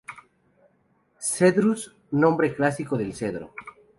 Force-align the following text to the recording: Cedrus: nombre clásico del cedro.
Cedrus: 1.19 1.95
nombre 2.09 2.55
clásico 2.55 2.97
del 2.97 3.13
cedro. 3.13 3.53